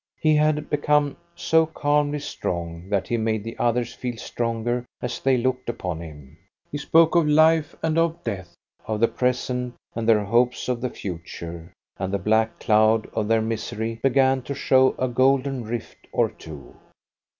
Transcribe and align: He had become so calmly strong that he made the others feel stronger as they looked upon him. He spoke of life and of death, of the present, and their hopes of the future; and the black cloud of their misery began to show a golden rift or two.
He 0.19 0.33
had 0.35 0.67
become 0.71 1.15
so 1.35 1.67
calmly 1.67 2.17
strong 2.17 2.89
that 2.89 3.07
he 3.07 3.17
made 3.17 3.43
the 3.43 3.55
others 3.59 3.93
feel 3.93 4.17
stronger 4.17 4.83
as 4.99 5.19
they 5.19 5.37
looked 5.37 5.69
upon 5.69 6.01
him. 6.01 6.39
He 6.71 6.79
spoke 6.79 7.13
of 7.15 7.27
life 7.27 7.75
and 7.83 7.99
of 7.99 8.23
death, 8.23 8.55
of 8.87 8.99
the 8.99 9.07
present, 9.07 9.75
and 9.93 10.09
their 10.09 10.25
hopes 10.25 10.67
of 10.67 10.81
the 10.81 10.89
future; 10.89 11.71
and 11.97 12.11
the 12.11 12.17
black 12.17 12.59
cloud 12.59 13.07
of 13.13 13.27
their 13.27 13.43
misery 13.43 13.99
began 14.01 14.41
to 14.41 14.55
show 14.55 14.95
a 14.97 15.07
golden 15.07 15.65
rift 15.65 16.07
or 16.11 16.31
two. 16.31 16.73